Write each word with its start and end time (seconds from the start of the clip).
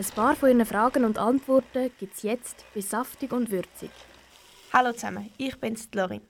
Ein 0.00 0.06
paar 0.14 0.34
von 0.34 0.48
Ihren 0.48 0.64
Fragen 0.64 1.04
und 1.04 1.18
Antworten 1.18 1.90
gibt 1.98 2.14
es 2.14 2.22
jetzt 2.22 2.64
bei 2.74 2.80
Saftig 2.80 3.34
und 3.34 3.50
Würzig. 3.50 3.90
Hallo 4.72 4.92
zusammen, 4.94 5.30
ich 5.36 5.60
bin's, 5.60 5.90
Lorin. 5.92 6.22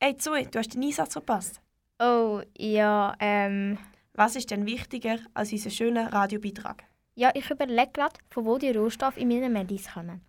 Hey 0.00 0.16
Zoe, 0.16 0.46
du 0.46 0.58
hast 0.58 0.72
den 0.72 0.82
Einsatz 0.82 1.12
verpasst. 1.12 1.60
Oh, 1.98 2.40
ja, 2.56 3.14
ähm. 3.20 3.76
Was 4.14 4.36
ist 4.36 4.50
denn 4.50 4.64
wichtiger 4.64 5.18
als 5.34 5.52
unser 5.52 5.68
schöner 5.68 6.10
Radiobeitrag? 6.14 6.84
Ja, 7.14 7.30
ich 7.34 7.50
überlege 7.50 7.90
gerade, 7.92 8.18
von 8.30 8.46
wo 8.46 8.56
die 8.56 8.70
Rohstoffe 8.70 9.18
in 9.18 9.28
meinen 9.28 9.52
Medis 9.52 9.92
kommen. 9.92 10.22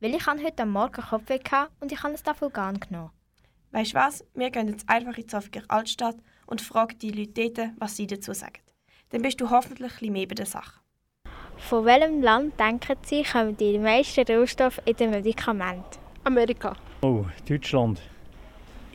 Weil 0.00 0.14
ich 0.14 0.26
habe 0.26 0.42
heute 0.42 0.64
Morgen 0.64 1.02
Kopfweh 1.02 1.40
hatte 1.50 1.70
und 1.80 1.92
ich 1.92 2.02
habe 2.02 2.14
es 2.14 2.22
davon 2.22 2.50
gar 2.50 2.72
nicht 2.72 2.88
genommen. 2.88 3.10
Weißt 3.72 3.92
du 3.92 3.96
was? 3.96 4.24
Wir 4.32 4.48
gehen 4.48 4.68
jetzt 4.68 4.88
einfach 4.88 5.18
in 5.18 5.24
die 5.24 5.26
Zoffiger 5.26 5.64
Altstadt 5.68 6.16
und 6.46 6.62
fragen 6.62 6.98
die 6.98 7.10
Leute 7.10 7.50
dort, 7.50 7.72
was 7.76 7.94
sie 7.94 8.06
dazu 8.06 8.32
sagen. 8.32 8.62
Dann 9.10 9.20
bist 9.20 9.38
du 9.38 9.50
hoffentlich 9.50 9.92
ein 9.92 9.98
bisschen 9.98 10.12
mehr 10.14 10.26
bei 10.26 10.34
der 10.34 10.46
Sache. 10.46 10.80
Von 11.58 11.84
welchem 11.84 12.22
Land 12.22 12.58
denken 12.60 12.96
Sie, 13.02 13.22
kommen 13.24 13.56
die 13.56 13.78
meisten 13.78 14.24
Rohstoffe 14.30 14.80
in 14.84 14.96
den 14.96 15.10
Medikamenten? 15.10 15.98
Amerika. 16.24 16.76
Oh, 17.02 17.24
Deutschland. 17.48 18.00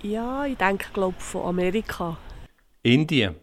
Ja, 0.02 0.46
ich 0.46 0.58
denke, 0.58 0.86
glaube 0.94 1.20
von 1.20 1.48
Amerika. 1.48 2.18
Indien. 2.84 3.36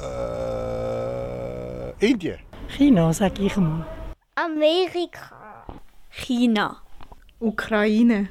Äh, 0.00 1.90
Indien. 2.06 2.38
China, 2.68 3.12
sag 3.12 3.38
ich 3.38 3.56
mal. 3.56 3.86
Amerika. 4.34 5.64
China. 6.10 6.82
Ukraine. 7.38 8.28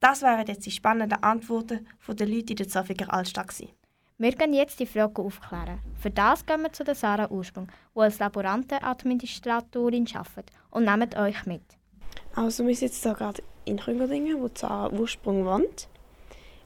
Das 0.00 0.22
wären 0.22 0.46
jetzt 0.46 0.66
die 0.66 0.70
spannenden 0.70 1.22
Antworten 1.22 1.86
der 2.08 2.26
Leute 2.26 2.50
in 2.52 2.56
der 2.56 2.68
Zoffiger 2.68 3.12
Altstadt. 3.12 3.48
gewesen. 3.48 3.70
Wir 4.16 4.30
gehen 4.30 4.54
jetzt 4.54 4.78
die 4.78 4.86
Fragen 4.86 5.26
aufklären. 5.26 5.80
Für 6.00 6.08
das 6.08 6.46
gehen 6.46 6.62
wir 6.62 6.72
zu 6.72 6.84
der 6.84 6.94
Sarah 6.94 7.28
Ursprung, 7.32 7.66
die 7.96 8.00
als 8.00 8.20
Laborantenadministratorin 8.20 10.06
arbeitet 10.14 10.52
und 10.70 10.84
nehmen 10.84 11.12
euch 11.16 11.46
mit. 11.46 11.62
Also 12.36 12.64
wir 12.64 12.72
jetzt 12.72 13.02
hier 13.02 13.14
gerade 13.14 13.42
in 13.64 13.76
Rüngerdingen, 13.76 14.40
wo 14.40 14.48
Sarah 14.54 14.92
Ursprung 14.92 15.44
wohnt. 15.44 15.88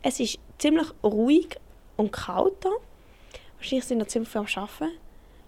Es 0.03 0.21
ist 0.21 0.39
ziemlich 0.59 0.89
ruhig 1.03 1.59
und 1.97 2.13
kalt 2.13 2.63
hier. 2.63 2.73
Wahrscheinlich 3.57 3.87
sind 3.87 3.99
wir 3.99 4.09
ziemlich 4.09 4.29
viel 4.29 4.43
am 4.43 4.47
Arbeiten. 4.55 4.99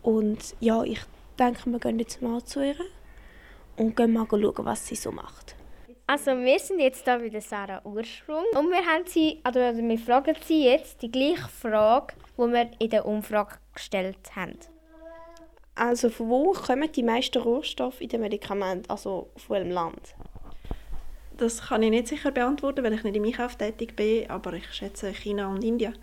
Und 0.03 0.57
ja, 0.59 0.83
ich 0.83 1.01
denke, 1.39 1.71
wir 1.71 1.81
gehen 1.81 1.99
jetzt 1.99 2.23
mal 2.23 2.43
zu 2.43 2.65
ihr 2.65 2.77
und 3.77 3.95
gehen 3.95 4.15
mal 4.15 4.27
schauen, 4.27 4.55
was 4.57 4.87
sie 4.87 4.97
so 4.97 5.13
macht. 5.13 5.55
Also 6.13 6.33
wir 6.33 6.59
sind 6.59 6.81
jetzt 6.81 7.07
da 7.07 7.19
bei 7.19 7.29
der 7.29 7.41
Sarah 7.41 7.83
Ursprung 7.85 8.43
und 8.57 8.69
wir, 8.69 8.85
haben 8.85 9.07
sie, 9.07 9.39
also 9.45 9.61
wir 9.61 9.99
fragen 10.01 10.35
sie 10.45 10.65
jetzt 10.65 11.01
die 11.03 11.13
gleiche 11.13 11.49
Frage, 11.49 12.15
die 12.37 12.53
wir 12.53 12.69
in 12.81 12.91
der 12.91 13.07
Umfrage 13.07 13.59
gestellt 13.73 14.35
haben. 14.35 14.59
Also 15.77 16.11
von 16.11 16.29
wo 16.29 16.51
kommen 16.51 16.91
die 16.91 17.05
meisten 17.05 17.41
Rohstoffe 17.41 18.01
in 18.01 18.09
den 18.09 18.23
Medikamenten, 18.23 18.91
also 18.91 19.31
von 19.37 19.59
welchem 19.59 19.71
Land? 19.71 20.17
Das 21.37 21.69
kann 21.69 21.85
ich 21.85 21.91
nicht 21.91 22.09
sicher 22.09 22.33
beantworten, 22.33 22.83
weil 22.83 22.95
ich 22.95 23.05
nicht 23.05 23.15
im 23.15 23.25
Einkauf 23.25 23.55
tätig 23.55 23.95
bin, 23.95 24.29
aber 24.29 24.55
ich 24.55 24.69
schätze 24.75 25.13
China 25.13 25.47
und 25.47 25.63
Indien. 25.63 25.97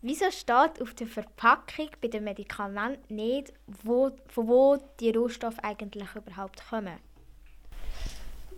Wieso 0.00 0.30
steht 0.30 0.80
auf 0.80 0.94
der 0.94 1.08
Verpackung 1.08 1.88
bei 2.00 2.06
den 2.06 2.22
Medikamenten 2.22 3.16
nicht, 3.16 3.52
wo, 3.82 4.12
von 4.28 4.46
wo 4.46 4.78
die 5.00 5.10
Rohstoffe 5.10 5.58
eigentlich 5.60 6.14
überhaupt 6.14 6.62
kommen? 6.70 7.00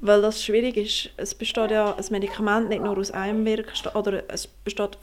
Weil 0.06 0.22
das 0.22 0.44
schwierig 0.44 0.76
ist. 0.76 1.10
Es 1.16 1.34
besteht 1.34 1.72
ja 1.72 1.92
ein 1.92 2.04
Medikament 2.10 2.68
nicht 2.68 2.80
nur 2.80 2.96
aus 2.96 3.10
einem 3.10 3.44
Wirkstoff, 3.44 3.96
oder 3.96 4.22
es 4.28 4.46
besteht 4.46 4.96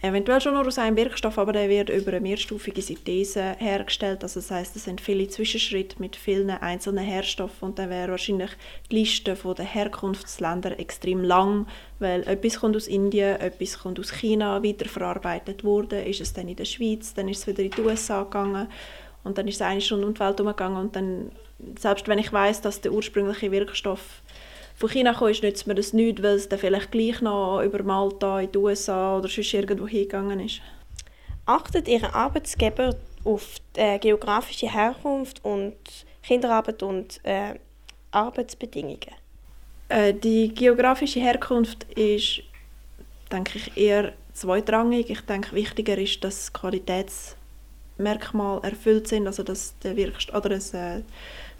eventuell 0.00 0.40
schon 0.40 0.54
nur 0.54 0.66
aus 0.66 0.78
einem 0.78 0.96
Wirkstoff, 0.96 1.36
aber 1.36 1.52
der 1.52 1.68
wird 1.68 1.90
über 1.90 2.12
eine 2.12 2.20
mehrstufige 2.20 2.80
Synthese 2.80 3.56
hergestellt. 3.58 4.22
Also 4.22 4.40
das 4.40 4.50
heißt, 4.50 4.74
es 4.74 4.84
sind 4.84 5.02
viele 5.02 5.28
Zwischenschritte 5.28 5.96
mit 5.98 6.16
vielen 6.16 6.48
einzelnen 6.48 7.04
Herstoffen 7.04 7.68
und 7.68 7.78
dann 7.78 7.90
wäre 7.90 8.12
wahrscheinlich 8.12 8.52
die 8.90 9.00
Liste 9.00 9.34
der 9.34 9.64
Herkunftsländer 9.66 10.80
extrem 10.80 11.22
lang, 11.22 11.66
weil 11.98 12.26
etwas 12.26 12.60
kommt 12.60 12.74
aus 12.74 12.88
Indien, 12.88 13.38
etwas 13.40 13.78
kommt 13.78 14.00
aus 14.00 14.12
China, 14.12 14.64
weiterverarbeitet 14.64 15.62
wurde, 15.62 16.00
ist 16.00 16.22
es 16.22 16.32
dann 16.32 16.48
in 16.48 16.56
der 16.56 16.64
Schweiz, 16.64 17.12
dann 17.12 17.28
ist 17.28 17.40
es 17.40 17.46
wieder 17.48 17.64
in 17.64 17.70
die 17.72 17.82
USA 17.82 18.22
gegangen 18.22 18.68
und 19.28 19.38
dann 19.38 19.46
ist 19.46 19.56
es 19.56 19.62
eine 19.62 19.80
Stunde 19.80 20.06
um 20.06 20.14
die 20.14 20.20
Welt 20.20 20.40
umgegangen 20.40 20.78
und 20.78 20.96
dann, 20.96 21.30
selbst 21.78 22.08
wenn 22.08 22.18
ich 22.18 22.32
weiß, 22.32 22.62
dass 22.62 22.80
der 22.80 22.92
ursprüngliche 22.92 23.52
Wirkstoff 23.52 24.22
von 24.74 24.88
China 24.88 25.12
gekommen 25.12 25.32
ist, 25.32 25.42
nützt 25.42 25.66
mir 25.66 25.74
das 25.74 25.92
nichts, 25.92 26.22
weil 26.22 26.36
es 26.36 26.48
dann 26.48 26.58
vielleicht 26.58 26.90
gleich 26.90 27.20
noch 27.20 27.60
über 27.62 27.82
Malta 27.82 28.40
in 28.40 28.50
die 28.50 28.58
USA 28.58 29.18
oder 29.18 29.28
sonst 29.28 29.52
irgendwo 29.52 29.86
hingegangen 29.86 30.40
ist. 30.40 30.62
Achtet 31.46 31.88
Ihr 31.88 32.14
Arbeitsgeber 32.14 32.96
auf 33.24 33.56
die 33.76 33.80
äh, 33.80 33.98
geografische 33.98 34.72
Herkunft 34.72 35.44
und 35.44 35.76
Kinderarbeit 36.22 36.82
und 36.82 37.20
äh, 37.24 37.54
Arbeitsbedingungen? 38.10 39.14
Äh, 39.88 40.14
die 40.14 40.54
geografische 40.54 41.20
Herkunft 41.20 41.84
ist, 41.94 42.42
denke 43.30 43.58
ich, 43.58 43.76
eher 43.76 44.12
zweitrangig. 44.32 45.10
Ich 45.10 45.20
denke, 45.22 45.54
wichtiger 45.54 45.98
ist, 45.98 46.22
dass 46.22 46.52
Qualitätsmerkmale 47.98 48.62
erfüllt 48.62 49.08
sind, 49.08 49.26
also 49.26 49.42
dass 49.42 49.78
der 49.80 49.96
Wirkstoff 49.96 50.36
oder 50.36 50.50
das, 50.50 50.72
äh, 50.74 51.02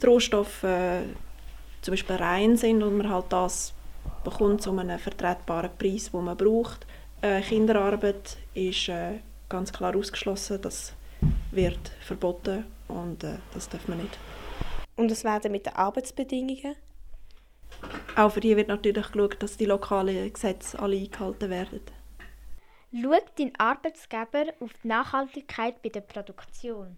die 0.00 0.06
Rohstoffe 0.06 0.62
äh, 0.62 1.02
zum 1.82 1.92
Beispiel 1.92 2.16
rein 2.16 2.56
sind 2.56 2.82
und 2.82 2.96
man 2.96 3.10
halt 3.10 3.26
das 3.30 3.74
bekommt 4.24 4.62
zu 4.62 4.76
einem 4.76 4.98
vertretbaren 4.98 5.70
Preis, 5.78 6.10
den 6.10 6.24
man 6.24 6.36
braucht. 6.36 6.86
Äh, 7.20 7.40
Kinderarbeit 7.42 8.36
ist 8.54 8.88
äh, 8.88 9.18
ganz 9.48 9.72
klar 9.72 9.94
ausgeschlossen, 9.96 10.60
das 10.62 10.94
wird 11.50 11.90
verboten 12.00 12.64
und 12.88 13.24
äh, 13.24 13.38
das 13.54 13.68
darf 13.68 13.88
man 13.88 13.98
nicht. 13.98 14.18
Und 14.96 15.10
was 15.10 15.24
werden 15.24 15.52
mit 15.52 15.66
den 15.66 15.74
Arbeitsbedingungen? 15.74 16.76
Auch 18.16 18.32
für 18.32 18.40
die 18.40 18.56
wird 18.56 18.68
natürlich 18.68 19.12
geschaut, 19.12 19.40
dass 19.40 19.56
die 19.56 19.66
lokalen 19.66 20.32
Gesetze 20.32 20.78
alle 20.78 20.96
eingehalten 20.96 21.50
werden. 21.50 21.80
Schaut 22.92 23.24
dein 23.38 23.52
Arbeitsgeber 23.58 24.46
auf 24.60 24.70
die 24.82 24.88
Nachhaltigkeit 24.88 25.82
bei 25.82 25.90
der 25.90 26.00
Produktion? 26.00 26.96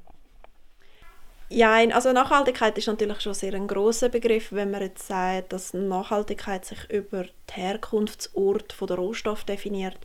Ja, 1.48 1.72
also 1.72 2.12
Nachhaltigkeit 2.12 2.78
ist 2.78 2.86
natürlich 2.86 3.20
schon 3.22 3.34
sehr 3.34 3.54
ein 3.54 3.66
großer 3.66 4.08
Begriff, 4.08 4.52
wenn 4.52 4.70
man 4.70 4.82
jetzt 4.82 5.08
sagt, 5.08 5.52
dass 5.52 5.74
Nachhaltigkeit 5.74 6.64
sich 6.64 6.88
über 6.90 7.24
den 7.24 7.32
Herkunftsort 7.50 8.76
der 8.80 8.96
Rohstoff 8.96 9.42
definiert, 9.42 9.98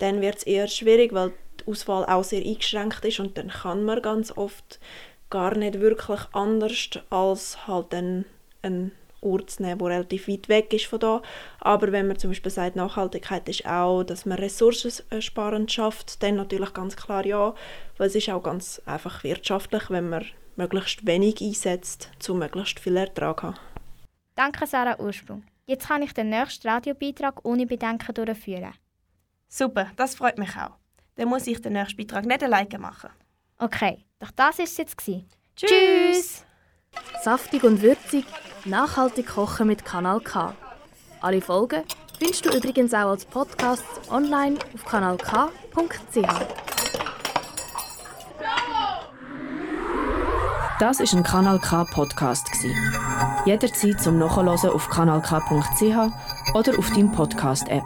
dann 0.00 0.20
wird 0.20 0.38
es 0.38 0.42
eher 0.42 0.66
schwierig, 0.66 1.12
weil 1.12 1.32
die 1.60 1.70
Auswahl 1.70 2.04
auch 2.06 2.24
sehr 2.24 2.44
eingeschränkt 2.44 3.04
ist 3.04 3.20
und 3.20 3.38
dann 3.38 3.50
kann 3.50 3.84
man 3.84 4.02
ganz 4.02 4.36
oft 4.36 4.80
gar 5.30 5.56
nicht 5.56 5.78
wirklich 5.78 6.20
anders 6.32 6.90
als 7.08 7.68
halt 7.68 7.94
einen, 7.94 8.24
einen 8.62 8.90
Ort 9.20 9.50
zu 9.50 9.62
nehmen, 9.62 9.78
der 9.78 9.88
relativ 9.88 10.28
weit 10.28 10.48
weg 10.48 10.72
ist 10.72 10.86
von 10.86 11.00
da. 11.00 11.22
Aber 11.60 11.92
wenn 11.92 12.06
man 12.06 12.18
zum 12.18 12.30
Beispiel 12.30 12.50
sagt, 12.50 12.76
Nachhaltigkeit 12.76 13.48
ist 13.48 13.66
auch, 13.66 14.02
dass 14.02 14.26
man 14.26 14.38
ressourcensparend 14.38 15.70
schafft, 15.70 16.22
dann 16.22 16.36
natürlich 16.36 16.72
ganz 16.72 16.96
klar 16.96 17.24
ja, 17.26 17.54
weil 17.98 18.06
es 18.08 18.14
ist 18.14 18.28
auch 18.30 18.42
ganz 18.42 18.80
einfach 18.86 19.24
wirtschaftlich, 19.24 19.90
wenn 19.90 20.08
man 20.08 20.24
möglichst 20.56 21.06
wenig 21.06 21.40
einsetzt, 21.40 22.10
um 22.28 22.38
möglichst 22.38 22.80
viel 22.80 22.96
Ertrag 22.96 23.40
zu 23.40 23.46
haben. 23.48 23.58
Danke, 24.34 24.66
Sarah 24.66 24.98
Ursprung. 24.98 25.44
Jetzt 25.66 25.88
kann 25.88 26.02
ich 26.02 26.12
den 26.12 26.30
nächsten 26.30 26.68
Radiobeitrag 26.68 27.44
ohne 27.44 27.66
Bedenken 27.66 28.14
durchführen. 28.14 28.74
Super, 29.48 29.90
das 29.96 30.14
freut 30.14 30.38
mich 30.38 30.56
auch. 30.56 30.76
Dann 31.16 31.28
muss 31.28 31.46
ich 31.46 31.60
den 31.60 31.74
nächsten 31.74 31.96
Beitrag 31.96 32.24
nicht 32.24 32.42
alleine 32.42 32.78
machen. 32.78 33.10
Okay, 33.58 34.04
doch 34.18 34.30
das 34.30 34.58
war 34.58 34.64
es 34.64 34.76
jetzt. 34.76 34.96
Tschüss! 34.96 35.20
Tschüss. 35.56 36.46
Saftig 37.22 37.64
und 37.64 37.82
würzig, 37.82 38.24
nachhaltig 38.64 39.26
kochen 39.26 39.66
mit 39.66 39.84
Kanal 39.84 40.20
K. 40.20 40.54
Alle 41.20 41.42
Folgen 41.42 41.82
findest 42.18 42.46
du 42.46 42.50
übrigens 42.56 42.94
auch 42.94 43.10
als 43.10 43.26
Podcast 43.26 43.84
online 44.10 44.56
auf 44.74 44.84
kanalk.ch. 44.86 46.18
Das 50.78 51.00
ist 51.00 51.12
ein 51.12 51.22
Kanal 51.22 51.58
K 51.58 51.84
Podcast. 51.84 52.48
Jederzeit 53.44 54.00
zum 54.00 54.18
Nachhören 54.18 54.48
auf 54.70 54.88
kanalk.ch 54.88 56.54
oder 56.54 56.78
auf 56.78 56.90
deinem 56.90 57.12
Podcast 57.12 57.68
App. 57.68 57.84